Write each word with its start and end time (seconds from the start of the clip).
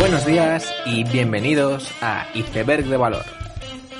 Buenos 0.00 0.24
días 0.24 0.74
y 0.86 1.04
bienvenidos 1.04 1.92
a 2.00 2.26
Iceberg 2.34 2.86
de 2.86 2.96
Valor, 2.96 3.22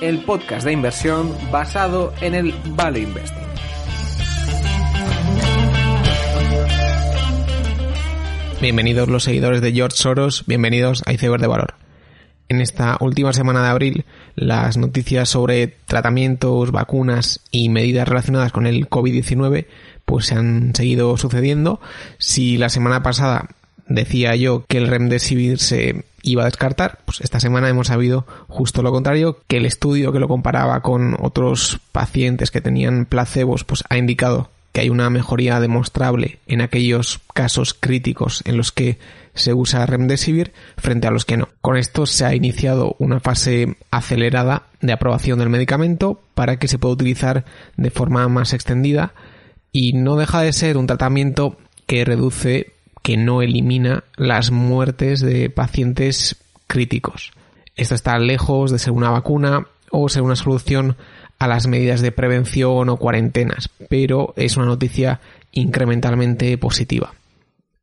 el 0.00 0.24
podcast 0.24 0.64
de 0.64 0.72
inversión 0.72 1.36
basado 1.52 2.14
en 2.22 2.34
el 2.34 2.54
Value 2.68 3.00
Investing. 3.00 3.44
Bienvenidos 8.62 9.10
los 9.10 9.24
seguidores 9.24 9.60
de 9.60 9.72
George 9.72 9.98
Soros, 9.98 10.44
bienvenidos 10.46 11.02
a 11.04 11.12
Iceberg 11.12 11.42
de 11.42 11.48
Valor. 11.48 11.74
En 12.48 12.62
esta 12.62 12.96
última 13.00 13.34
semana 13.34 13.62
de 13.62 13.68
abril, 13.68 14.04
las 14.36 14.78
noticias 14.78 15.28
sobre 15.28 15.68
tratamientos, 15.84 16.72
vacunas 16.72 17.40
y 17.50 17.68
medidas 17.68 18.08
relacionadas 18.08 18.52
con 18.52 18.66
el 18.66 18.88
COVID-19 18.88 19.66
pues 20.06 20.26
se 20.26 20.34
han 20.34 20.74
seguido 20.74 21.16
sucediendo. 21.18 21.78
Si 22.18 22.56
la 22.56 22.70
semana 22.70 23.02
pasada 23.02 23.50
decía 23.90 24.34
yo 24.36 24.64
que 24.66 24.78
el 24.78 24.86
Remdesivir 24.86 25.58
se 25.58 26.04
iba 26.22 26.42
a 26.42 26.46
descartar, 26.46 27.00
pues 27.04 27.20
esta 27.20 27.40
semana 27.40 27.68
hemos 27.68 27.88
sabido 27.88 28.26
justo 28.48 28.82
lo 28.82 28.92
contrario, 28.92 29.38
que 29.48 29.58
el 29.58 29.66
estudio 29.66 30.12
que 30.12 30.20
lo 30.20 30.28
comparaba 30.28 30.80
con 30.80 31.16
otros 31.20 31.80
pacientes 31.92 32.50
que 32.50 32.60
tenían 32.60 33.04
placebos, 33.04 33.64
pues 33.64 33.84
ha 33.90 33.98
indicado 33.98 34.48
que 34.72 34.82
hay 34.82 34.90
una 34.90 35.10
mejoría 35.10 35.58
demostrable 35.58 36.38
en 36.46 36.60
aquellos 36.60 37.20
casos 37.34 37.74
críticos 37.74 38.42
en 38.46 38.56
los 38.56 38.70
que 38.70 38.98
se 39.34 39.54
usa 39.54 39.86
Remdesivir 39.86 40.52
frente 40.76 41.06
a 41.06 41.10
los 41.10 41.24
que 41.24 41.36
no. 41.36 41.48
Con 41.60 41.76
esto 41.76 42.06
se 42.06 42.24
ha 42.24 42.34
iniciado 42.34 42.94
una 42.98 43.20
fase 43.20 43.76
acelerada 43.90 44.64
de 44.80 44.92
aprobación 44.92 45.38
del 45.38 45.48
medicamento 45.48 46.22
para 46.34 46.58
que 46.58 46.68
se 46.68 46.78
pueda 46.78 46.94
utilizar 46.94 47.44
de 47.76 47.90
forma 47.90 48.28
más 48.28 48.52
extendida 48.52 49.12
y 49.72 49.92
no 49.94 50.16
deja 50.16 50.42
de 50.42 50.52
ser 50.52 50.76
un 50.76 50.86
tratamiento 50.86 51.56
que 51.86 52.04
reduce, 52.04 52.72
que 53.02 53.16
no 53.16 53.42
elimina 53.42 54.04
las 54.16 54.50
muertes 54.50 55.20
de 55.20 55.50
pacientes 55.50 56.36
críticos. 56.66 57.32
Esto 57.76 57.94
está 57.94 58.18
lejos 58.18 58.70
de 58.70 58.78
ser 58.78 58.92
una 58.92 59.10
vacuna 59.10 59.66
o 59.90 60.08
ser 60.08 60.22
una 60.22 60.36
solución 60.36 60.96
a 61.38 61.48
las 61.48 61.66
medidas 61.66 62.02
de 62.02 62.12
prevención 62.12 62.88
o 62.88 62.96
cuarentenas, 62.96 63.70
pero 63.88 64.34
es 64.36 64.56
una 64.56 64.66
noticia 64.66 65.20
incrementalmente 65.52 66.56
positiva. 66.58 67.14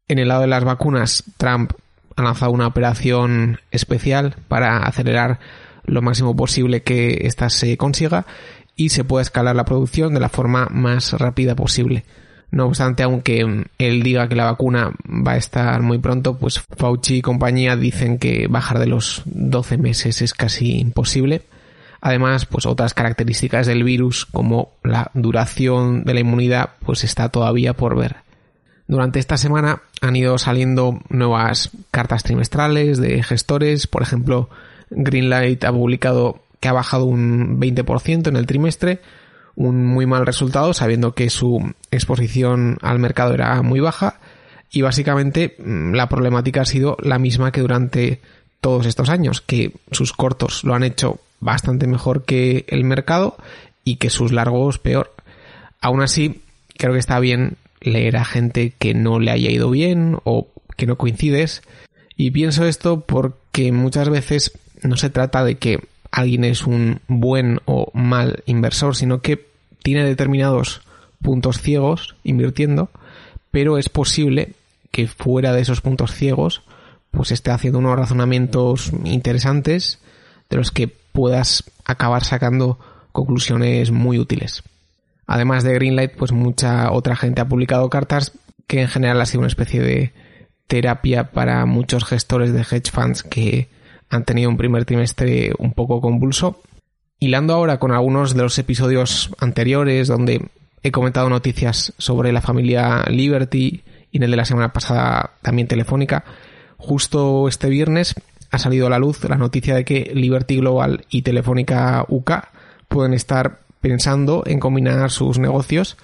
En 0.08 0.20
el 0.20 0.28
lado 0.28 0.42
de 0.42 0.48
las 0.48 0.64
vacunas, 0.64 1.24
Trump 1.38 1.74
ha 2.16 2.22
lanzado 2.22 2.52
una 2.52 2.68
operación 2.68 3.60
especial 3.72 4.36
para 4.48 4.84
acelerar 4.84 5.40
lo 5.86 6.02
máximo 6.02 6.36
posible 6.36 6.84
que 6.84 7.22
ésta 7.24 7.50
se 7.50 7.78
consiga 7.78 8.26
y 8.76 8.90
se 8.90 9.04
pueda 9.04 9.24
escalar 9.24 9.56
la 9.56 9.66
producción 9.66 10.14
de 10.14 10.20
la 10.20 10.30
forma 10.30 10.68
más 10.70 11.14
rápida 11.14 11.56
posible. 11.56 12.06
No 12.52 12.66
obstante, 12.66 13.04
aunque 13.04 13.66
él 13.78 14.04
diga 14.04 14.30
que 14.30 14.36
la 14.36 14.46
vacuna 14.46 14.92
va 15.06 15.34
a 15.34 15.38
estar 15.38 15.82
muy 15.82 15.98
pronto, 15.98 16.38
pues 16.38 16.64
Fauci 16.78 17.18
y 17.18 17.22
compañía 17.22 17.76
dicen 17.76 18.20
que 18.20 18.48
bajar 18.48 18.80
de 18.80 18.88
los 18.88 19.24
12 19.26 19.78
meses 19.78 20.22
es 20.22 20.34
casi 20.34 20.80
imposible. 20.80 21.42
Además, 22.00 22.46
pues 22.46 22.66
otras 22.66 22.94
características 22.94 23.68
del 23.68 23.84
virus 23.84 24.26
como 24.26 24.72
la 24.84 25.12
duración 25.14 26.04
de 26.04 26.14
la 26.14 26.20
inmunidad 26.22 26.70
pues 26.86 27.04
está 27.04 27.30
todavía 27.30 27.74
por 27.74 27.98
ver. 27.98 28.18
Durante 28.88 29.20
esta 29.20 29.36
semana 29.36 29.82
han 30.00 30.16
ido 30.16 30.38
saliendo 30.38 31.00
nuevas 31.10 31.72
cartas 31.92 32.24
trimestrales 32.24 33.00
de 33.00 33.22
gestores, 33.24 33.88
por 33.88 34.02
ejemplo, 34.04 34.50
Greenlight 34.90 35.66
ha 35.66 35.74
publicado 35.74 36.40
que 36.62 36.70
ha 36.70 36.74
bajado 36.74 37.06
un 37.06 37.60
20% 37.60 38.28
en 38.28 38.36
el 38.38 38.46
trimestre, 38.46 39.02
un 39.58 39.86
muy 39.86 40.06
mal 40.06 40.26
resultado 40.26 40.74
sabiendo 40.74 41.14
que 41.14 41.30
su 41.30 41.74
exposición 41.92 42.78
al 42.82 43.00
mercado 43.00 43.34
era 43.34 43.62
muy 43.64 43.80
baja 43.80 44.20
y 44.72 44.84
básicamente 44.84 45.56
mm, 45.58 45.94
la 45.94 46.08
problemática 46.08 46.62
ha 46.62 46.66
sido 46.66 46.96
la 47.02 47.18
misma 47.18 47.52
que 47.52 47.62
durante 47.62 48.22
todos 48.62 48.86
estos 48.86 49.10
años, 49.10 49.42
que 49.42 49.74
sus 49.92 50.14
cortos 50.14 50.64
lo 50.64 50.76
han 50.76 50.84
hecho 50.84 51.20
bastante 51.40 51.88
mejor 51.88 52.24
que 52.24 52.66
el 52.68 52.84
mercado 52.84 53.38
y 53.84 53.96
que 53.96 54.10
sus 54.10 54.32
largos 54.32 54.78
peor. 54.78 55.14
Aún 55.82 56.02
así, 56.02 56.42
creo 56.78 56.94
que 56.94 57.00
está 57.00 57.20
bien 57.20 57.58
leer 57.82 58.18
a 58.18 58.26
gente 58.26 58.74
que 58.78 58.94
no 58.94 59.20
le 59.20 59.32
haya 59.32 59.50
ido 59.50 59.70
bien 59.70 60.18
o 60.24 60.48
que 60.76 60.86
no 60.86 60.98
coincides. 60.98 61.64
Y 62.16 62.32
pienso 62.32 62.66
esto 62.66 63.02
porque 63.02 63.72
muchas 63.72 64.10
veces 64.10 64.52
no 64.84 64.98
se 64.98 65.10
trata 65.10 65.44
de 65.44 65.56
que 65.56 65.80
alguien 66.12 66.44
es 66.44 66.66
un 66.66 67.02
buen 67.08 67.60
o 67.66 67.92
mal 67.94 68.44
inversor, 68.46 68.96
sino 68.96 69.22
que 69.22 69.48
tiene 69.84 70.04
determinados 70.04 70.82
puntos 71.22 71.62
ciegos 71.62 72.16
invirtiendo, 72.24 72.90
pero 73.52 73.78
es 73.78 73.90
posible 73.90 74.54
que 74.92 75.08
fuera 75.08 75.54
de 75.54 75.62
esos 75.62 75.82
puntos 75.82 76.14
ciegos 76.14 76.64
pues 77.12 77.32
esté 77.32 77.52
haciendo 77.52 77.80
unos 77.80 77.98
razonamientos 77.98 78.92
interesantes 79.04 80.00
de 80.50 80.58
los 80.58 80.72
que 80.72 80.88
puedas 80.88 81.64
acabar 81.86 82.24
sacando 82.24 82.80
conclusiones 83.12 83.92
muy 83.92 84.20
útiles. 84.20 84.64
Además 85.26 85.64
de 85.64 85.74
Greenlight, 85.74 86.16
pues 86.16 86.32
mucha 86.32 86.92
otra 86.92 87.16
gente 87.16 87.42
ha 87.42 87.48
publicado 87.48 87.90
cartas 87.90 88.34
que 88.68 88.82
en 88.82 88.88
general 88.88 89.20
ha 89.22 89.26
sido 89.26 89.40
una 89.40 89.48
especie 89.48 89.82
de 89.82 90.14
terapia 90.68 91.32
para 91.32 91.66
muchos 91.66 92.06
gestores 92.06 92.54
de 92.54 92.62
hedge 92.62 92.92
funds 92.92 93.24
que 93.24 93.70
han 94.10 94.24
tenido 94.24 94.50
un 94.50 94.58
primer 94.58 94.86
trimestre 94.86 95.52
un 95.58 95.74
poco 95.74 96.02
convulso. 96.02 96.62
Hilando 97.20 97.54
ahora 97.54 97.80
con 97.80 97.92
algunos 97.92 98.36
de 98.36 98.44
los 98.44 98.58
episodios 98.60 99.32
anteriores 99.40 100.08
donde 100.08 100.50
he 100.84 100.92
comentado 100.92 101.30
noticias 101.30 101.94
sobre 101.98 102.32
la 102.32 102.42
familia 102.42 103.04
Liberty 103.10 103.84
y 104.12 104.18
en 104.18 104.24
el 104.24 104.32
de 104.32 104.38
la 104.38 104.46
semana 104.46 104.72
pasada 104.72 105.32
también 105.42 105.68
telefónica, 105.68 106.24
justo 106.78 107.48
este 107.48 107.70
viernes 107.70 108.16
ha 108.52 108.60
salido 108.60 108.88
a 108.88 108.90
la 108.90 109.00
luz 109.00 109.24
la 109.26 109.36
noticia 109.36 109.76
de 109.76 109.84
que 109.84 110.12
Liberty 110.14 110.58
Global 110.58 111.06
y 111.10 111.24
Telefónica 111.24 112.06
UK 112.08 112.32
pueden 112.88 113.14
estar 113.14 113.60
pensando 113.82 114.44
en 114.46 114.60
combinar 114.60 115.12
sus 115.12 115.40
negocios, 115.40 115.98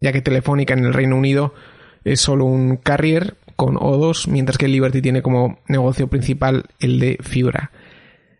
ya 0.00 0.12
que 0.12 0.22
Telefónica 0.22 0.74
en 0.74 0.84
el 0.84 0.94
Reino 0.94 1.16
Unido 1.16 1.54
es 2.04 2.20
solo 2.20 2.44
un 2.44 2.76
carrier 2.76 3.36
con 3.56 3.76
O2, 3.76 4.28
mientras 4.28 4.58
que 4.58 4.68
Liberty 4.68 5.02
tiene 5.02 5.22
como 5.22 5.58
negocio 5.68 6.08
principal 6.08 6.64
el 6.80 6.98
de 7.00 7.18
fibra. 7.20 7.70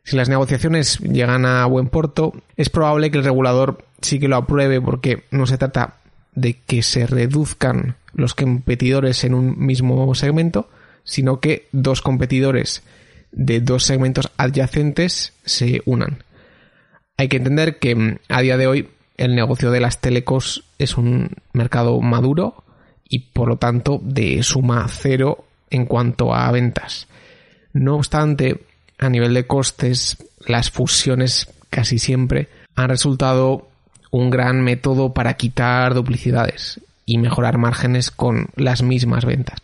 Si 0.05 0.17
las 0.17 0.29
negociaciones 0.29 0.99
llegan 0.99 1.47
a 1.47 1.65
buen 1.67 1.89
puerto, 1.89 2.33
es 2.57 2.69
probable 2.69 3.11
que 3.11 3.19
el 3.19 3.25
regulador 3.25 3.85
sí 4.03 4.19
que 4.19 4.29
lo 4.29 4.37
apruebe 4.37 4.81
porque 4.81 5.25
no 5.31 5.47
se 5.47 5.57
trata 5.57 5.97
de 6.35 6.59
que 6.67 6.83
se 6.83 7.07
reduzcan 7.07 7.97
los 8.13 8.35
competidores 8.35 9.25
en 9.25 9.35
un 9.35 9.59
mismo 9.59 10.15
segmento, 10.15 10.69
sino 11.05 11.41
que 11.41 11.69
dos 11.73 12.03
competidores 12.03 12.83
de 13.33 13.61
dos 13.61 13.85
segmentos 13.85 14.31
adyacentes 14.37 15.33
se 15.45 15.83
unan. 15.85 16.23
Hay 17.17 17.29
que 17.29 17.37
entender 17.37 17.79
que 17.79 17.95
mm, 17.95 18.19
a 18.29 18.41
día 18.41 18.57
de 18.57 18.67
hoy 18.67 18.89
el 19.17 19.35
negocio 19.35 19.71
de 19.71 19.81
las 19.81 20.01
telecos 20.01 20.65
es 20.79 20.97
un 20.97 21.31
mercado 21.53 22.01
maduro 22.01 22.64
y 23.15 23.21
por 23.21 23.47
lo 23.47 23.59
tanto 23.59 24.01
de 24.03 24.43
suma 24.43 24.85
cero 24.89 25.45
en 25.71 25.87
cuanto 25.87 26.35
a 26.35 26.51
ventas. 26.51 27.07
No 27.73 27.95
obstante, 27.95 28.65
a 28.99 29.09
nivel 29.09 29.35
de 29.35 29.47
costes, 29.47 30.17
las 30.49 30.73
fusiones 30.73 31.49
casi 31.71 32.01
siempre 32.01 32.49
han 32.75 32.89
resultado 32.89 33.69
un 34.11 34.31
gran 34.31 34.63
método 34.63 35.15
para 35.15 35.35
quitar 35.35 35.95
duplicidades 35.95 36.81
y 37.07 37.19
mejorar 37.19 37.57
márgenes 37.57 38.11
con 38.11 38.49
las 38.57 38.83
mismas 38.83 39.25
ventas. 39.25 39.61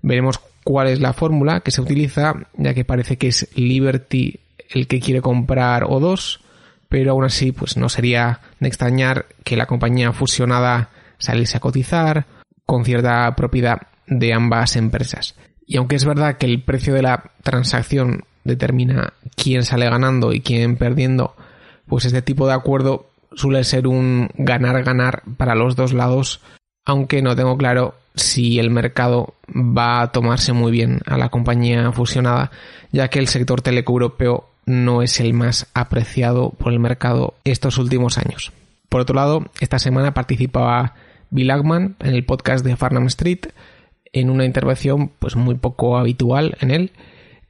Veremos 0.00 0.40
cuál 0.64 0.88
es 0.88 0.98
la 0.98 1.12
fórmula 1.12 1.60
que 1.60 1.72
se 1.72 1.82
utiliza, 1.82 2.32
ya 2.56 2.72
que 2.72 2.86
parece 2.86 3.18
que 3.18 3.28
es 3.28 3.50
Liberty 3.54 4.40
el 4.70 4.86
que 4.86 5.00
quiere 5.00 5.20
comprar 5.20 5.82
O2, 5.82 6.40
pero 6.88 7.10
aún 7.10 7.24
así 7.24 7.52
pues 7.52 7.76
no 7.76 7.90
sería 7.90 8.40
de 8.60 8.68
extrañar 8.68 9.26
que 9.44 9.58
la 9.58 9.66
compañía 9.66 10.14
fusionada 10.14 10.88
saliese 11.18 11.58
a 11.58 11.60
cotizar 11.60 12.24
con 12.66 12.84
cierta 12.84 13.34
propiedad 13.36 13.88
de 14.06 14.32
ambas 14.32 14.76
empresas. 14.76 15.34
Y 15.66 15.76
aunque 15.76 15.96
es 15.96 16.04
verdad 16.04 16.36
que 16.36 16.46
el 16.46 16.62
precio 16.62 16.94
de 16.94 17.02
la 17.02 17.30
transacción 17.42 18.24
determina 18.44 19.14
quién 19.36 19.62
sale 19.62 19.88
ganando 19.88 20.32
y 20.32 20.40
quién 20.40 20.76
perdiendo, 20.76 21.34
pues 21.86 22.04
este 22.04 22.22
tipo 22.22 22.46
de 22.46 22.54
acuerdo 22.54 23.10
suele 23.34 23.64
ser 23.64 23.86
un 23.86 24.30
ganar-ganar 24.36 25.22
para 25.36 25.54
los 25.54 25.76
dos 25.76 25.92
lados, 25.92 26.40
aunque 26.84 27.22
no 27.22 27.36
tengo 27.36 27.56
claro 27.56 27.94
si 28.14 28.58
el 28.58 28.70
mercado 28.70 29.34
va 29.48 30.02
a 30.02 30.12
tomarse 30.12 30.52
muy 30.52 30.70
bien 30.70 31.00
a 31.06 31.16
la 31.16 31.30
compañía 31.30 31.92
fusionada, 31.92 32.50
ya 32.90 33.08
que 33.08 33.18
el 33.18 33.28
sector 33.28 33.62
teleco 33.62 33.92
europeo 33.92 34.48
no 34.66 35.02
es 35.02 35.18
el 35.20 35.34
más 35.34 35.68
apreciado 35.74 36.50
por 36.50 36.72
el 36.72 36.78
mercado 36.78 37.34
estos 37.44 37.78
últimos 37.78 38.18
años. 38.18 38.52
Por 38.88 39.00
otro 39.00 39.14
lado, 39.14 39.46
esta 39.60 39.78
semana 39.78 40.14
participaba 40.14 40.94
Bill 41.32 41.50
Ackman 41.50 41.96
en 42.00 42.14
el 42.14 42.24
podcast 42.24 42.64
de 42.64 42.76
Farnham 42.76 43.06
Street 43.06 43.46
en 44.12 44.30
una 44.30 44.44
intervención 44.44 45.10
pues 45.18 45.34
muy 45.34 45.56
poco 45.56 45.96
habitual 45.96 46.56
en 46.60 46.70
él. 46.70 46.92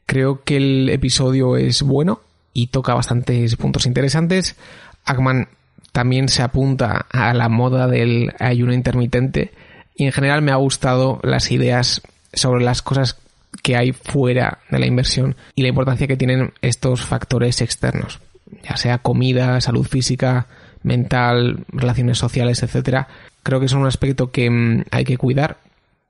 Creo 0.06 0.44
que 0.44 0.56
el 0.56 0.88
episodio 0.88 1.56
es 1.56 1.82
bueno 1.82 2.20
y 2.54 2.68
toca 2.68 2.94
bastantes 2.94 3.56
puntos 3.56 3.86
interesantes. 3.86 4.56
Ackman 5.04 5.48
también 5.90 6.28
se 6.28 6.42
apunta 6.42 7.06
a 7.10 7.34
la 7.34 7.48
moda 7.48 7.88
del 7.88 8.32
ayuno 8.38 8.72
intermitente 8.72 9.52
y 9.96 10.04
en 10.04 10.12
general 10.12 10.42
me 10.42 10.52
ha 10.52 10.56
gustado 10.56 11.18
las 11.24 11.50
ideas 11.50 12.02
sobre 12.32 12.64
las 12.64 12.82
cosas 12.82 13.18
que 13.62 13.76
hay 13.76 13.92
fuera 13.92 14.60
de 14.70 14.78
la 14.78 14.86
inversión 14.86 15.36
y 15.56 15.62
la 15.62 15.68
importancia 15.68 16.06
que 16.06 16.16
tienen 16.16 16.52
estos 16.62 17.02
factores 17.02 17.60
externos, 17.60 18.20
ya 18.62 18.76
sea 18.76 18.98
comida, 18.98 19.60
salud 19.60 19.86
física, 19.86 20.46
mental, 20.82 21.64
relaciones 21.68 22.18
sociales, 22.18 22.62
etcétera. 22.62 23.08
Creo 23.42 23.60
que 23.60 23.66
es 23.66 23.72
un 23.72 23.86
aspecto 23.86 24.30
que 24.30 24.48
mm, 24.50 24.84
hay 24.90 25.04
que 25.04 25.16
cuidar 25.16 25.58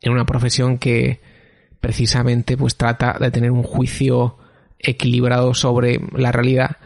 en 0.00 0.12
una 0.12 0.26
profesión 0.26 0.78
que 0.78 1.20
precisamente 1.80 2.56
pues 2.56 2.76
trata 2.76 3.16
de 3.18 3.30
tener 3.30 3.50
un 3.50 3.62
juicio 3.62 4.36
equilibrado 4.78 5.54
sobre 5.54 6.00
la 6.16 6.32
realidad 6.32 6.76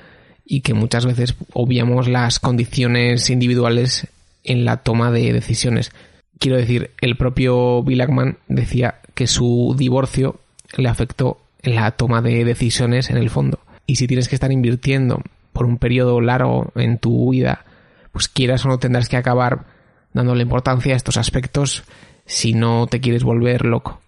y 0.45 0.61
que 0.61 0.75
muchas 0.75 1.07
veces 1.07 1.35
obviamos 1.53 2.09
las 2.09 2.39
condiciones 2.39 3.29
individuales 3.31 4.07
en 4.45 4.65
la 4.65 4.79
toma 4.79 5.11
de 5.11 5.33
decisiones. 5.33 5.91
Quiero 6.39 6.57
decir, 6.57 6.91
el 7.01 7.17
propio 7.17 7.83
Bill 7.83 8.01
Ackman 8.01 8.39
decía 8.49 9.01
que 9.15 9.27
su 9.27 9.75
divorcio 9.77 10.39
le 10.77 10.89
afectó 10.89 11.41
en 11.63 11.75
la 11.75 11.91
toma 11.93 12.23
de 12.23 12.45
decisiones 12.45 13.11
en 13.11 13.17
el 13.17 13.31
fondo. 13.31 13.59
Y 13.87 13.97
si 13.97 14.07
tienes 14.07 14.29
que 14.29 14.37
estar 14.37 14.53
invirtiendo 14.53 15.23
por 15.53 15.67
un 15.67 15.79
periodo 15.79 16.21
largo 16.21 16.71
en 16.77 16.99
tu 16.99 17.31
vida, 17.31 17.65
pues 18.13 18.29
quieras 18.29 18.65
o 18.65 18.69
no 18.69 18.79
tendrás 18.79 19.09
que 19.09 19.17
acabar 19.17 19.65
dándole 20.17 20.43
importancia 20.43 20.95
a 20.95 20.97
estos 20.97 21.19
aspectos 21.19 21.85
si 22.25 22.55
no 22.55 22.87
te 22.87 23.01
quieres 23.01 23.23
volver 23.23 23.67
loco. 23.67 24.01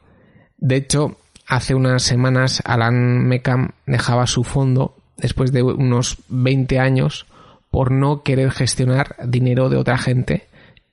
De 0.57 0.77
hecho, 0.77 1.19
hace 1.47 1.75
unas 1.75 2.03
semanas 2.03 2.63
Alan 2.65 3.29
Meckham 3.29 3.73
dejaba 3.87 4.27
su 4.27 4.43
fondo 4.43 4.97
después 5.19 5.53
de 5.53 5.63
unos 5.63 6.17
20 6.29 6.79
años 6.79 7.27
por 7.71 7.93
no 7.93 8.23
querer 8.23 8.51
gestionar 8.51 9.17
dinero 9.23 9.69
de 9.69 9.77
otra 9.77 9.99
gente 9.99 10.49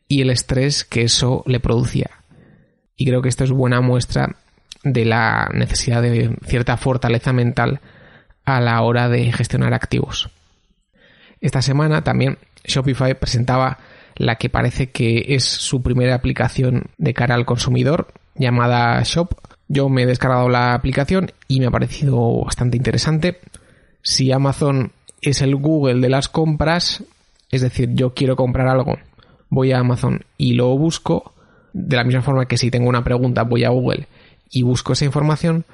y 0.09 0.21
el 0.21 0.29
estrés 0.29 0.83
que 0.83 1.03
eso 1.03 1.43
le 1.47 1.61
producía. 1.61 2.11
Y 2.97 3.05
creo 3.05 3.21
que 3.21 3.29
esto 3.29 3.45
es 3.45 3.51
buena 3.51 3.79
muestra 3.79 4.35
de 4.83 5.05
la 5.05 5.49
necesidad 5.53 6.01
de 6.01 6.35
cierta 6.45 6.75
fortaleza 6.75 7.31
mental 7.31 7.79
a 8.43 8.59
la 8.59 8.81
hora 8.81 9.07
de 9.07 9.31
gestionar 9.31 9.73
activos. 9.73 10.29
Esta 11.39 11.61
semana 11.61 12.03
también 12.03 12.37
Shopify 12.65 13.17
presentaba 13.17 13.79
la 14.15 14.35
que 14.35 14.49
parece 14.49 14.91
que 14.91 15.25
es 15.29 15.43
su 15.43 15.81
primera 15.81 16.15
aplicación 16.15 16.89
de 16.97 17.13
cara 17.13 17.35
al 17.35 17.45
consumidor, 17.45 18.07
llamada 18.35 19.01
Shop. 19.03 19.29
Yo 19.67 19.89
me 19.89 20.03
he 20.03 20.05
descargado 20.05 20.49
la 20.49 20.73
aplicación 20.73 21.31
y 21.47 21.59
me 21.59 21.67
ha 21.67 21.71
parecido 21.71 22.43
bastante 22.43 22.77
interesante. 22.77 23.39
Si 24.01 24.31
Amazon 24.31 24.91
es 25.21 25.41
el 25.41 25.55
Google 25.55 26.01
de 26.01 26.09
las 26.09 26.29
compras, 26.29 27.03
es 27.51 27.61
decir, 27.61 27.89
yo 27.93 28.13
quiero 28.13 28.35
comprar 28.35 28.67
algo, 28.67 28.97
voy 29.49 29.71
a 29.71 29.79
Amazon 29.79 30.25
y 30.37 30.53
lo 30.53 30.77
busco, 30.77 31.33
de 31.73 31.97
la 31.97 32.03
misma 32.03 32.21
forma 32.21 32.47
que 32.47 32.57
si 32.57 32.71
tengo 32.71 32.87
una 32.87 33.03
pregunta 33.03 33.43
voy 33.43 33.63
a 33.63 33.69
Google 33.69 34.07
y 34.49 34.61
busco 34.61 34.93
esa 34.93 35.05
información, 35.05 35.65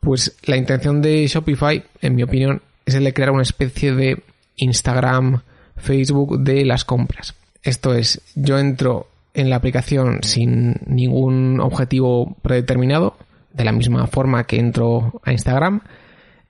pues 0.00 0.36
la 0.44 0.56
intención 0.56 1.02
de 1.02 1.26
Shopify, 1.26 1.82
en 2.00 2.14
mi 2.14 2.22
opinión, 2.22 2.62
es 2.86 2.94
el 2.94 3.04
de 3.04 3.12
crear 3.12 3.30
una 3.30 3.42
especie 3.42 3.94
de 3.94 4.22
Instagram, 4.56 5.42
Facebook 5.76 6.40
de 6.40 6.64
las 6.64 6.84
compras. 6.84 7.34
Esto 7.62 7.94
es, 7.94 8.20
yo 8.34 8.58
entro 8.58 9.08
en 9.34 9.50
la 9.50 9.56
aplicación 9.56 10.20
sin 10.22 10.76
ningún 10.86 11.60
objetivo 11.60 12.36
predeterminado, 12.42 13.16
de 13.52 13.64
la 13.64 13.72
misma 13.72 14.06
forma 14.06 14.44
que 14.44 14.58
entro 14.58 15.20
a 15.24 15.32
Instagram, 15.32 15.82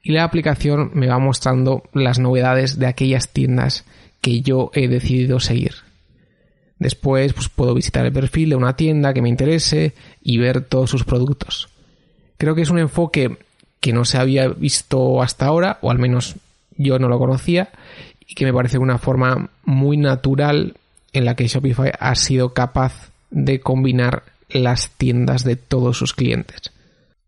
y 0.02 0.12
la 0.12 0.24
aplicación 0.24 0.90
me 0.94 1.08
va 1.08 1.18
mostrando 1.18 1.82
las 1.92 2.18
novedades 2.18 2.78
de 2.78 2.86
aquellas 2.86 3.28
tiendas 3.28 3.84
que 4.20 4.40
yo 4.40 4.70
he 4.74 4.88
decidido 4.88 5.40
seguir. 5.40 5.72
Después 6.78 7.32
pues, 7.32 7.48
puedo 7.48 7.74
visitar 7.74 8.06
el 8.06 8.12
perfil 8.12 8.50
de 8.50 8.56
una 8.56 8.76
tienda 8.76 9.12
que 9.12 9.22
me 9.22 9.28
interese 9.28 9.94
y 10.22 10.38
ver 10.38 10.62
todos 10.62 10.90
sus 10.90 11.04
productos. 11.04 11.68
Creo 12.36 12.54
que 12.54 12.62
es 12.62 12.70
un 12.70 12.78
enfoque 12.78 13.36
que 13.80 13.92
no 13.92 14.04
se 14.04 14.18
había 14.18 14.48
visto 14.48 15.22
hasta 15.22 15.46
ahora, 15.46 15.78
o 15.82 15.90
al 15.90 15.98
menos 15.98 16.36
yo 16.76 16.98
no 16.98 17.08
lo 17.08 17.18
conocía, 17.18 17.70
y 18.26 18.34
que 18.34 18.44
me 18.44 18.52
parece 18.52 18.78
una 18.78 18.98
forma 18.98 19.50
muy 19.64 19.96
natural 19.96 20.74
en 21.12 21.24
la 21.24 21.34
que 21.34 21.48
Shopify 21.48 21.92
ha 21.98 22.14
sido 22.14 22.54
capaz 22.54 23.10
de 23.30 23.60
combinar 23.60 24.24
las 24.48 24.90
tiendas 24.90 25.44
de 25.44 25.56
todos 25.56 25.98
sus 25.98 26.14
clientes. 26.14 26.72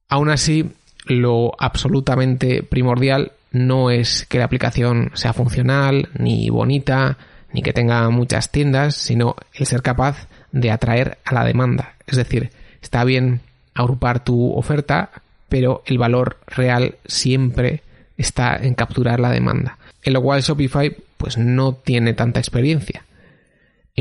Aún 0.09 0.31
así, 0.31 0.73
lo 1.07 1.53
absolutamente 1.59 2.63
primordial 2.63 3.33
no 3.53 3.91
es 3.91 4.27
que 4.27 4.39
la 4.39 4.45
aplicación 4.45 5.11
sea 5.15 5.33
funcional, 5.33 6.09
ni 6.19 6.51
bonita, 6.51 7.19
ni 7.53 7.63
que 7.63 7.73
tenga 7.73 8.09
muchas 8.11 8.51
tiendas, 8.51 8.95
sino 8.95 9.37
el 9.55 9.67
ser 9.67 9.83
capaz 9.83 10.29
de 10.53 10.71
atraer 10.71 11.19
a 11.25 11.35
la 11.35 11.45
demanda. 11.45 11.95
Es 12.07 12.17
decir, 12.17 12.51
está 12.83 13.05
bien 13.05 13.41
agrupar 13.75 14.25
tu 14.25 14.53
oferta, 14.53 15.11
pero 15.49 15.83
el 15.87 15.99
valor 15.99 16.39
real 16.47 16.97
siempre 17.07 17.83
está 18.17 18.57
en 18.57 18.75
capturar 18.75 19.21
la 19.21 19.31
demanda. 19.31 19.79
En 20.03 20.13
lo 20.13 20.23
cual 20.23 20.43
Shopify 20.43 20.95
pues 21.17 21.37
no 21.37 21.75
tiene 21.75 22.15
tanta 22.15 22.41
experiencia. 22.41 23.05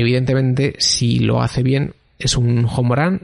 Evidentemente, 0.00 0.76
si 0.78 1.18
lo 1.18 1.42
hace 1.42 1.62
bien, 1.62 1.92
es 2.18 2.34
un 2.34 2.64
home 2.64 2.96
run, 2.96 3.20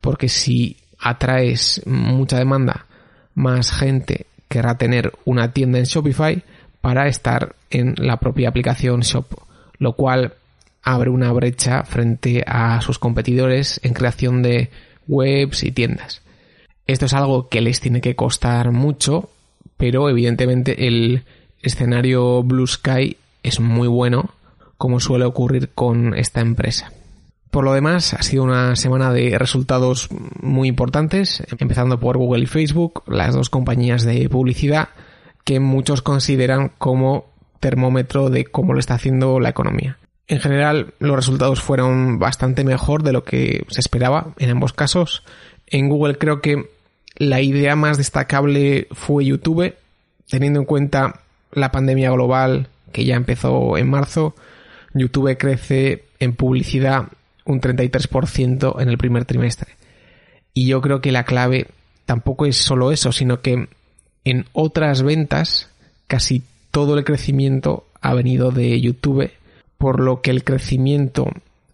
porque 0.00 0.28
si 0.28 0.76
atraes 1.00 1.82
mucha 1.84 2.38
demanda, 2.38 2.86
más 3.34 3.72
gente 3.72 4.26
querrá 4.46 4.78
tener 4.78 5.12
una 5.24 5.52
tienda 5.52 5.80
en 5.80 5.84
Shopify 5.84 6.44
para 6.80 7.08
estar 7.08 7.56
en 7.70 7.96
la 7.98 8.18
propia 8.18 8.50
aplicación 8.50 9.00
Shop, 9.00 9.26
lo 9.78 9.94
cual 9.94 10.34
abre 10.84 11.10
una 11.10 11.32
brecha 11.32 11.82
frente 11.82 12.44
a 12.46 12.80
sus 12.82 13.00
competidores 13.00 13.80
en 13.82 13.92
creación 13.92 14.44
de 14.44 14.70
webs 15.08 15.64
y 15.64 15.72
tiendas. 15.72 16.22
Esto 16.86 17.06
es 17.06 17.14
algo 17.14 17.48
que 17.48 17.62
les 17.62 17.80
tiene 17.80 18.00
que 18.00 18.14
costar 18.14 18.70
mucho, 18.70 19.28
pero 19.76 20.08
evidentemente 20.08 20.86
el 20.86 21.24
escenario 21.62 22.44
Blue 22.44 22.68
Sky 22.68 23.16
es 23.42 23.58
muy 23.58 23.88
bueno, 23.88 24.30
como 24.78 25.00
suele 25.00 25.24
ocurrir 25.24 25.70
con 25.74 26.14
esta 26.14 26.40
empresa. 26.40 26.92
Por 27.50 27.64
lo 27.64 27.72
demás, 27.72 28.12
ha 28.14 28.22
sido 28.22 28.42
una 28.42 28.76
semana 28.76 29.12
de 29.12 29.38
resultados 29.38 30.08
muy 30.42 30.68
importantes, 30.68 31.42
empezando 31.58 31.98
por 31.98 32.18
Google 32.18 32.42
y 32.42 32.46
Facebook, 32.46 33.02
las 33.06 33.34
dos 33.34 33.48
compañías 33.48 34.04
de 34.04 34.28
publicidad 34.28 34.88
que 35.44 35.60
muchos 35.60 36.02
consideran 36.02 36.72
como 36.76 37.26
termómetro 37.60 38.30
de 38.30 38.44
cómo 38.44 38.74
lo 38.74 38.80
está 38.80 38.94
haciendo 38.94 39.40
la 39.40 39.48
economía. 39.48 39.96
En 40.28 40.40
general, 40.40 40.92
los 40.98 41.14
resultados 41.14 41.62
fueron 41.62 42.18
bastante 42.18 42.64
mejor 42.64 43.04
de 43.04 43.12
lo 43.12 43.22
que 43.24 43.64
se 43.68 43.80
esperaba 43.80 44.34
en 44.38 44.50
ambos 44.50 44.72
casos. 44.72 45.22
En 45.68 45.88
Google 45.88 46.18
creo 46.18 46.40
que 46.40 46.68
la 47.16 47.40
idea 47.40 47.76
más 47.76 47.96
destacable 47.96 48.88
fue 48.90 49.24
YouTube, 49.24 49.74
teniendo 50.28 50.60
en 50.60 50.66
cuenta 50.66 51.20
la 51.52 51.70
pandemia 51.70 52.10
global 52.10 52.68
que 52.92 53.04
ya 53.04 53.14
empezó 53.14 53.78
en 53.78 53.88
marzo. 53.88 54.34
YouTube 54.98 55.36
crece 55.36 56.04
en 56.18 56.34
publicidad 56.34 57.08
un 57.44 57.60
33% 57.60 58.80
en 58.80 58.88
el 58.88 58.98
primer 58.98 59.24
trimestre. 59.24 59.72
Y 60.52 60.66
yo 60.66 60.80
creo 60.80 61.00
que 61.00 61.12
la 61.12 61.24
clave 61.24 61.68
tampoco 62.04 62.46
es 62.46 62.56
solo 62.56 62.92
eso, 62.92 63.12
sino 63.12 63.40
que 63.40 63.68
en 64.24 64.46
otras 64.52 65.02
ventas 65.02 65.70
casi 66.06 66.42
todo 66.70 66.96
el 66.98 67.04
crecimiento 67.04 67.86
ha 68.00 68.14
venido 68.14 68.50
de 68.50 68.80
YouTube, 68.80 69.30
por 69.78 70.00
lo 70.00 70.20
que 70.20 70.30
el 70.30 70.44
crecimiento 70.44 71.26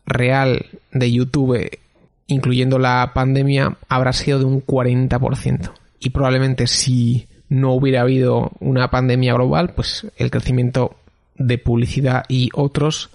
real 0.07 0.67
de 0.93 1.13
YouTube, 1.13 1.79
incluyendo 2.27 2.79
la 2.79 3.13
pandemia, 3.15 3.77
habrá 3.89 4.13
sido 4.13 4.39
de 4.39 4.45
un 4.45 4.65
40%. 4.65 5.73
Y 6.01 6.11
probablemente 6.11 6.67
si 6.67 7.27
no 7.49 7.73
hubiera 7.73 8.01
habido 8.01 8.51
una 8.61 8.91
pandemia 8.91 9.35
global, 9.35 9.75
pues 9.75 10.07
el 10.17 10.31
crecimiento 10.31 10.97
de 11.47 11.59
publicidad 11.59 12.25
y 12.29 12.51
otros 12.55 13.11